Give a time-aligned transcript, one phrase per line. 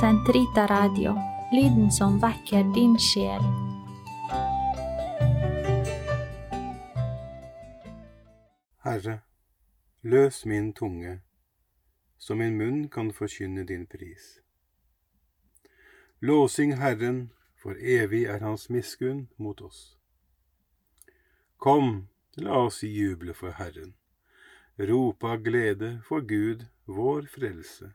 [0.00, 1.14] Sentrita Radio,
[1.52, 3.44] lyden som vekker din sjel.
[8.82, 9.20] Herre,
[10.02, 11.20] løs min tunge,
[12.18, 14.40] så min munn kan forkynne din pris.
[16.18, 17.30] Låsing Herren,
[17.62, 19.96] for evig er Hans miskunn mot oss.
[21.56, 23.94] Kom, la oss juble for Herren,
[24.78, 27.94] rope av glede for Gud, vår frelse.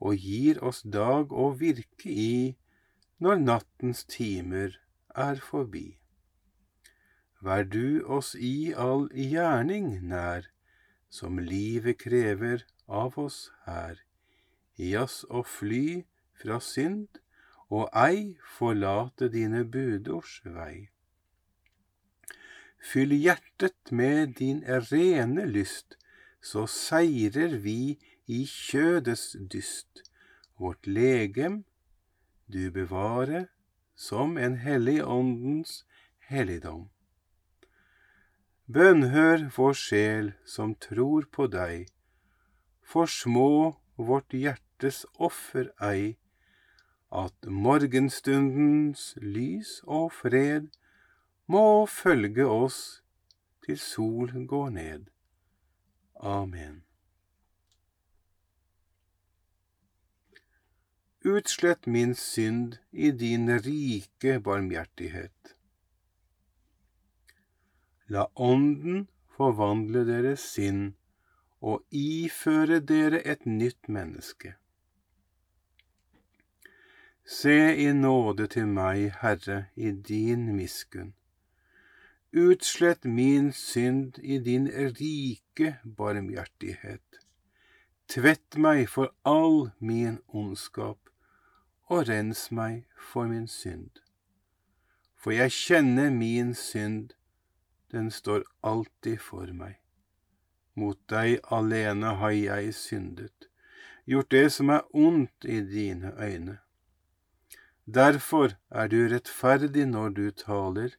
[0.00, 2.56] og gir oss dag å virke i
[3.22, 4.78] når nattens timer
[5.14, 5.96] er forbi.
[7.44, 10.48] Vær du oss i all gjerning nær,
[11.10, 14.00] som livet krever av oss her.
[14.80, 16.04] Gi oss å fly
[16.40, 17.20] fra synd,
[17.70, 20.88] og ei forlate dine budords vei.
[22.84, 24.60] Fyll hjertet med din
[24.90, 25.96] rene lyst,
[26.44, 30.02] så seirer vi i kjødets dyst.
[30.58, 31.64] Vårt legem
[32.46, 33.46] du bevare
[33.96, 35.84] som en hellig åndens
[36.28, 36.88] helligdom.
[38.66, 41.90] Bønnhør vår sjel som tror på deg,
[42.80, 46.16] for små vårt hjertes offer ei,
[47.12, 50.72] at morgenstundens lys og fred
[51.46, 52.80] må følge oss
[53.66, 55.06] til sol går ned.
[56.16, 56.83] Amen.
[61.26, 65.54] Utslett min synd i din rike barmhjertighet.
[68.12, 70.82] La Ånden forvandle deres sinn
[71.64, 74.52] og iføre dere et nytt menneske.
[77.24, 81.14] Se i nåde til meg, Herre, i din miskunn.
[82.36, 84.68] Utslett min synd i din
[85.00, 87.20] rike barmhjertighet.
[88.12, 91.03] Tvett meg for all min ondskap
[91.94, 94.00] og rens meg for min synd.
[95.14, 97.12] For jeg kjenner min synd,
[97.94, 99.78] den står alltid for meg.
[100.74, 103.46] Mot deg alene har jeg syndet,
[104.10, 106.58] gjort det som er ondt i dine øyne.
[107.86, 110.98] Derfor er du rettferdig når du taler,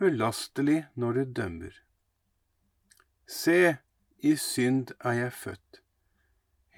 [0.00, 1.74] ulastelig når du dømmer.
[3.26, 3.76] Se,
[4.18, 5.82] i synd er jeg født,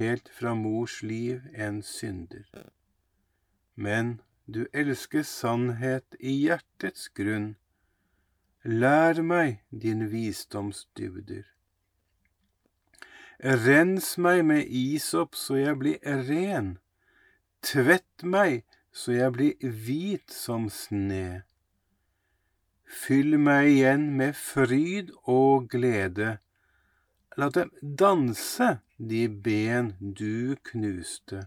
[0.00, 2.70] helt fra mors liv en synder
[3.74, 7.54] men du elsker sannhet i hjertets grunn.
[8.64, 11.46] Lær meg din visdomsdybder.
[13.40, 16.74] Rens meg med isop så jeg blir ren.
[17.64, 21.44] Tvett meg så jeg blir hvit som sne.
[22.84, 26.36] Fyll meg igjen med fryd og glede.
[27.38, 31.46] La dem danse, de ben du knuste.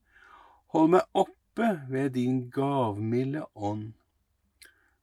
[0.71, 3.91] hold meg oppe ved din gavmilde ånd.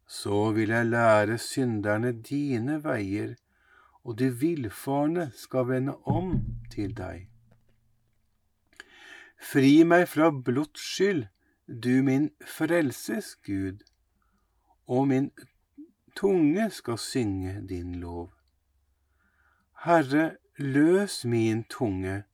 [0.08, 3.34] Så vil jeg lære synderne dine veier,
[4.04, 6.38] og de villfarne skal vende om
[6.72, 7.26] til deg.
[9.38, 11.26] Fri meg fra blods skyld,
[11.68, 13.84] du min frelses Gud,
[14.88, 15.30] og min
[16.16, 18.32] tunge skal synge din lov.
[19.84, 22.24] Herre, løs min tunge,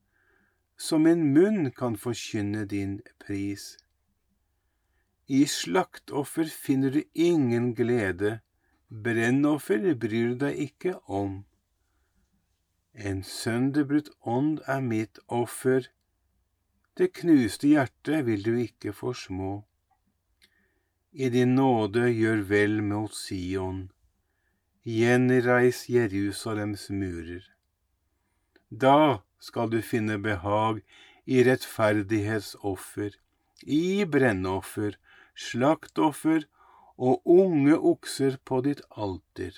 [0.76, 3.76] så min munn kan forkynne din pris.
[5.26, 8.40] I slaktoffer finner du ingen glede,
[8.88, 11.44] brennoffer bryr du deg ikke om.
[12.94, 15.88] En sønderbrutt ånd er mitt offer,
[16.94, 19.64] det knuste hjertet vil du ikke forsmå.
[21.14, 23.88] I din nåde gjør vel mot Sion,
[24.86, 27.48] gjenreis Jerusalems murer.
[28.70, 30.80] Da skal du finne behag
[31.24, 33.14] i rettferdighetsoffer,
[33.64, 34.98] i brennoffer,
[35.34, 36.44] slaktoffer
[36.96, 39.56] og unge okser på ditt alter.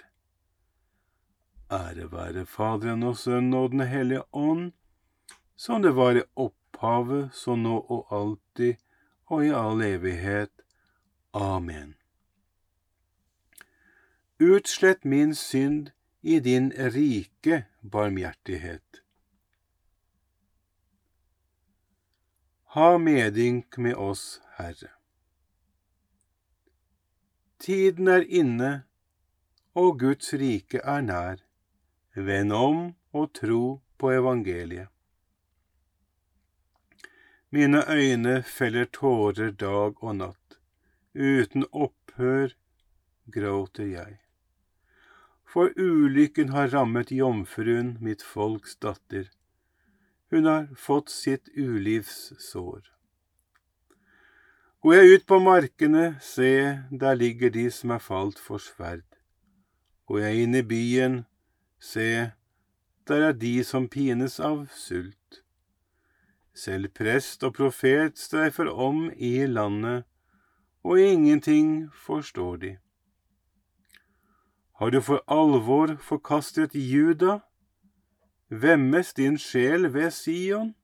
[1.70, 4.72] Ære være Faderen og Sønnen og Den hellige ånd,
[5.56, 8.76] som det var i opphavet, så nå og alltid
[9.26, 10.52] og i all evighet.
[11.34, 11.96] Amen.
[14.40, 15.90] Utslett min synd
[16.22, 19.05] i din rike barmhjertighet.
[22.74, 24.90] Ha medynk med oss, Herre.
[27.58, 28.72] Tiden er inne,
[29.74, 31.40] og Guds rike er nær.
[32.16, 32.82] Vend om
[33.12, 33.62] og tro
[33.98, 34.88] på evangeliet.
[37.50, 40.58] Mine øyne feller tårer dag og natt,
[41.14, 42.56] uten opphør
[43.32, 44.18] gråter jeg.
[45.46, 49.30] For ulykken har rammet jomfruen, mitt folks datter.
[50.30, 52.82] Hun har fått sitt ulivs sår.
[54.82, 59.06] Går jeg ut på markene, se, der ligger de som er falt for sverd.
[60.06, 61.24] Går jeg inn i byen,
[61.78, 62.32] Se,
[63.08, 65.42] der er de som pines av sult.
[66.56, 70.06] Selv prest og profet streifer om i landet,
[70.82, 72.72] og ingenting forstår de.
[74.80, 77.38] Har du for alvor forkastet Juda?
[78.48, 80.74] Vemmes din sjel ved Sion?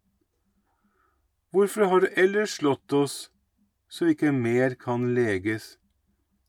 [1.51, 3.31] Hvorfor har du ellers slått oss,
[3.89, 5.79] så vi ikke mer kan leges?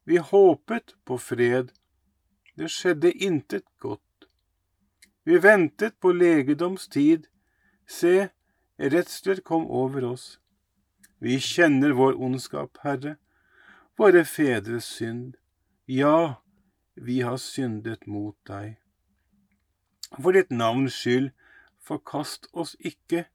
[0.10, 1.69] Vi håpet på fred,
[2.57, 4.27] det skjedde intet godt.
[5.24, 7.30] Vi ventet på legedomstid.
[7.86, 8.30] Se,
[8.77, 10.39] redsler kom over oss.
[11.21, 13.19] Vi kjenner vår ondskap, Herre,
[13.98, 15.36] våre fedres synd.
[15.86, 16.42] Ja,
[16.95, 18.83] vi har syndet mot deg.
[20.21, 21.31] For ditt navns skyld,
[21.81, 23.25] forkast oss ikke.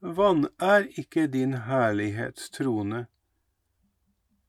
[0.00, 3.06] Vann er ikke din herlighets trone.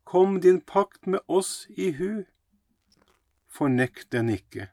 [0.08, 2.24] Kom din pakt med oss i hu.
[3.52, 4.70] Fornekt den ikke.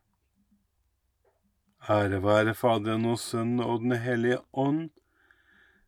[1.89, 4.91] Ære være Faderen og Sønnen og Den hellige ånd,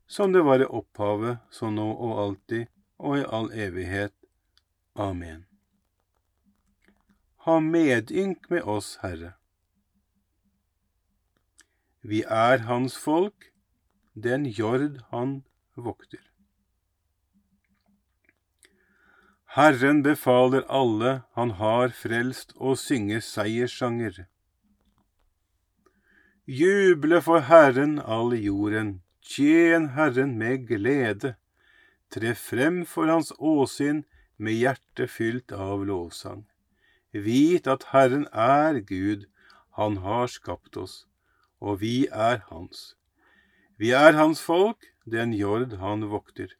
[0.06, 2.66] som det var i opphavet, så nå og alltid,
[2.98, 4.14] og i all evighet.
[4.94, 5.44] Amen.
[7.46, 9.39] Ha medynk med oss, Herre.
[12.02, 13.52] Vi er Hans folk,
[14.14, 15.42] den jord Han
[15.76, 16.30] vokter.
[19.50, 24.20] Herren befaler alle han har frelst, å synge seierssanger.
[26.46, 31.34] Juble for Herren all jorden, tjen Herren med glede.
[32.14, 34.04] Tre frem for Hans åsyn
[34.38, 36.46] med hjertet fylt av lovsang.
[37.10, 39.26] Vit at Herren er Gud,
[39.74, 41.06] Han har skapt oss,
[41.60, 42.94] og vi er Hans.
[43.76, 46.52] Vi er Hans folk, den jord Han vokter.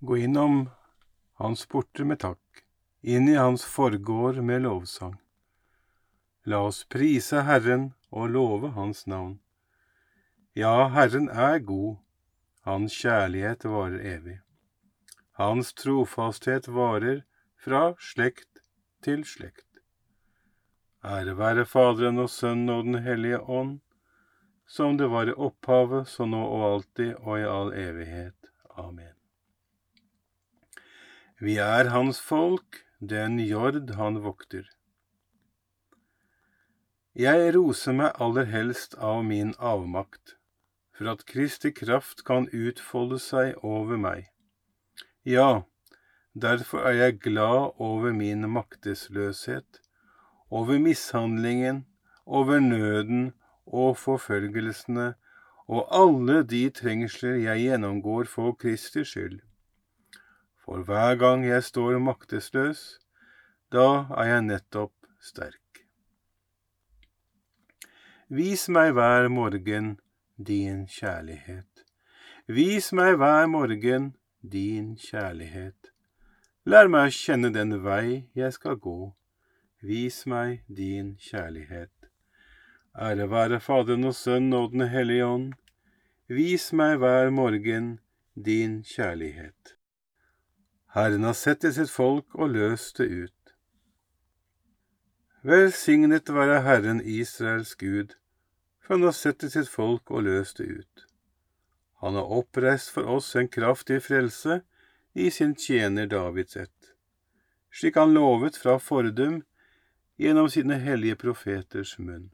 [0.00, 0.68] Gå innom
[1.40, 2.64] Hans porter med takk,
[3.02, 5.16] inn i Hans forgård med lovsang.
[6.44, 9.38] La oss prise Herren og love Hans navn.
[10.54, 11.96] Ja, Herren er god,
[12.64, 14.38] Hans kjærlighet varer evig.
[15.36, 17.24] Hans trofasthet varer
[17.58, 18.60] fra slekt
[19.02, 19.66] til slekt.
[21.04, 23.80] Ære være Faderen og Sønnen og Den hellige ånd,
[24.66, 28.50] som det var i opphavet, så nå og alltid og i all evighet.
[28.76, 29.12] Amen.
[31.38, 34.64] Vi er hans folk, den jord han vokter.
[37.14, 40.34] Jeg roser meg aller helst av min avmakt,
[40.94, 44.30] for at Kristi kraft kan utfolde seg over meg.
[45.22, 45.62] Ja,
[46.34, 49.78] derfor er jeg glad over min maktesløshet,
[50.50, 51.84] over mishandlingen,
[52.26, 53.32] over nøden
[53.66, 55.14] og forfølgelsene
[55.66, 59.40] og alle de trengsler jeg gjennomgår for Kristi skyld.
[60.64, 62.84] For hver gang jeg står maktesløs,
[63.72, 65.60] da er jeg nettopp sterk.
[68.28, 69.96] Vis meg hver morgen
[70.36, 71.84] din kjærlighet.
[72.48, 75.92] Vis meg hver morgen din kjærlighet.
[76.64, 79.12] Lær meg å kjenne den vei jeg skal gå.
[79.84, 81.93] Vis meg din kjærlighet.
[82.94, 85.52] Ære være Faderen og Sønnen og Den hellige ånd.
[86.28, 87.98] Vis meg hver morgen
[88.34, 89.74] din kjærlighet.
[90.94, 93.54] Herren har sett til sitt folk og løst det ut.
[95.42, 98.14] Velsignet være Herren Israels Gud,
[98.78, 101.04] for han har sett til sitt folk og løst det ut.
[101.98, 104.60] Han har oppreist for oss en kraftig frelse
[105.14, 106.94] i sin tjener Davids ett,
[107.74, 109.42] slik han lovet fra fordum
[110.16, 112.30] gjennom sine hellige profeters munn,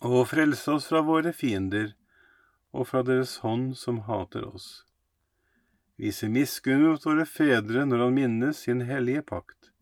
[0.00, 1.94] og frelse oss fra våre fiender
[2.72, 4.84] og fra deres hånd som hater oss.
[5.98, 9.72] Vise miskunn mot våre fedre når han minnes sin hellige pakt,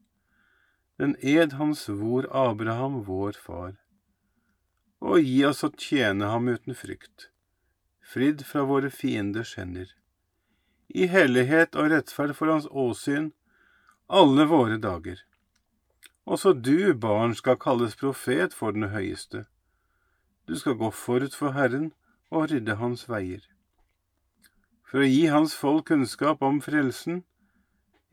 [0.96, 3.74] den ed han svor Abraham, vår far,
[5.04, 7.28] og gi oss å tjene ham uten frykt,
[8.00, 9.90] fridd fra våre fienders hender,
[10.88, 13.34] i hellighet og rettferd for hans åsyn
[14.06, 15.20] alle våre dager.
[16.26, 19.44] Også du, barn, skal kalles profet for den høyeste.
[20.46, 21.90] Du skal gå forut for Herren
[22.30, 23.42] og rydde hans veier.
[24.86, 27.24] For å gi hans folk kunnskap om frelsen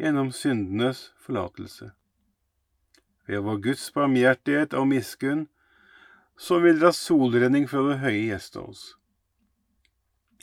[0.02, 1.92] gjennom syndenes forlatelse.
[3.30, 5.48] Ved vår Guds barmhjertighet og miskunn,
[6.36, 8.84] som vil dra solrenning fra det høye gjeste oss.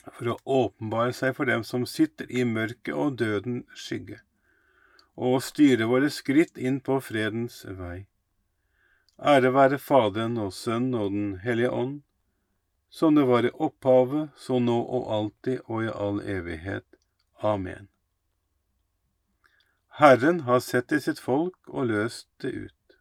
[0.07, 4.21] For å åpenbare seg for dem som sitter i mørket og døden skygge
[5.21, 8.07] og styre våre skritt inn på fredens vei.
[9.21, 12.01] Ære være Faderen og Sønnen og Den hellige ånd,
[12.89, 16.85] som det var i opphavet, så nå og alltid og i all evighet.
[17.39, 17.87] Amen.
[19.99, 22.97] Herren har sett til sitt folk og løst det ut.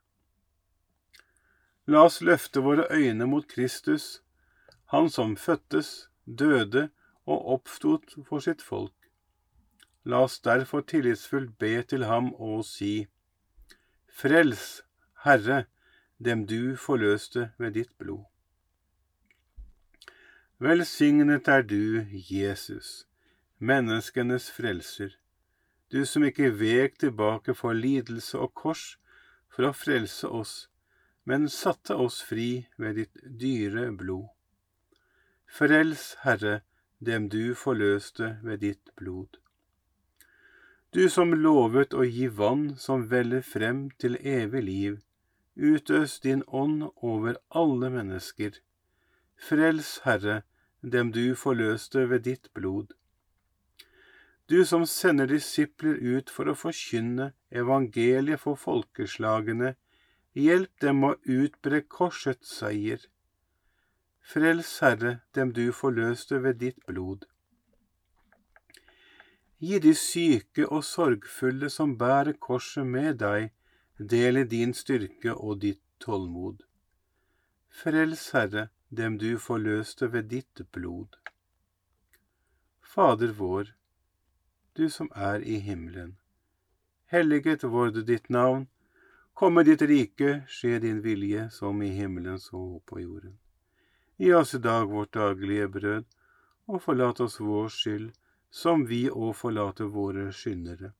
[1.86, 4.22] La oss løfte våre øyne mot Kristus,
[4.90, 6.90] Han som fødtes, døde
[7.26, 9.00] og oppstod for sitt folk
[10.04, 13.06] La oss derfor tillitsfullt be til ham og si,
[14.08, 14.82] Frels,
[15.24, 15.64] Herre,
[16.20, 18.26] dem du forløste ved ditt blod.
[20.60, 23.06] Velsignet er du, Jesus,
[23.58, 25.16] menneskenes frelser,
[25.90, 28.84] du som ikke vek tilbake for lidelse og kors
[29.48, 30.54] for å frelse oss,
[31.24, 34.28] men satte oss fri ved ditt dyre blod.
[35.50, 36.60] Frels, Herre,
[37.00, 39.40] dem du forløste ved ditt blod.
[40.92, 45.00] Du som lovet å gi vann som veller frem til evig liv,
[45.60, 48.56] utøs din ånd over alle mennesker.
[49.36, 50.42] Frels, Herre,
[50.82, 52.94] dem du forløste ved ditt blod.
[54.50, 59.76] Du som sender disipler ut for å forkynne evangeliet for folkeslagene,
[60.34, 63.04] hjelp dem å utbre korsets seier.
[64.20, 67.28] Frels, Herre, dem du forløste ved ditt blod.
[69.60, 73.50] Gi de syke og sorgfulle som bærer korset med deg,
[74.00, 76.62] del i din styrke og ditt tålmod.
[77.68, 81.18] Frels, Herre, dem du forløste ved ditt blod.
[82.80, 83.74] Fader vår,
[84.72, 86.16] du som er i himmelen.
[87.12, 88.68] Helliget vorde ditt navn.
[89.34, 93.36] Komme ditt rike, skje din vilje, som i himmelen så på jorden.
[94.16, 96.08] Gi oss i dag vårt daglige brød,
[96.66, 98.10] og forlat oss vår skyld,
[98.50, 100.92] som vi òg forlater våre skyldnere.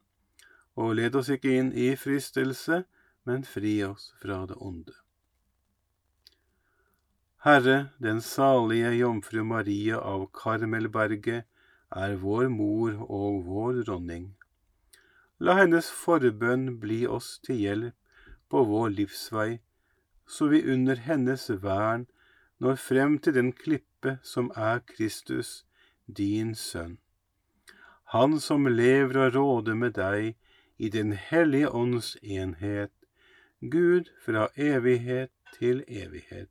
[0.81, 2.85] Og led oss ikke inn i fristelse,
[3.29, 4.95] men fri oss fra det onde.
[7.45, 11.47] Herre, den salige jomfru Maria av Karmelberget,
[11.91, 14.27] er vår mor og vår dronning.
[15.41, 19.51] La hennes forbønn bli oss til hjelp på vår livsvei,
[20.29, 22.07] så vi under hennes vern
[22.61, 25.65] når frem til den klippe som er Kristus,
[26.07, 26.99] din sønn
[28.11, 30.33] han som lever og råder med deg
[30.81, 32.93] i Den hellige ånds enhet,
[33.61, 36.49] Gud fra evighet til evighet.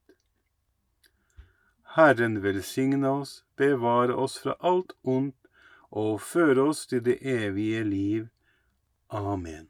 [1.96, 5.50] Herren velsigne oss, bevare oss fra alt ondt
[5.90, 8.28] og føre oss til det evige liv.
[9.10, 9.68] Amen.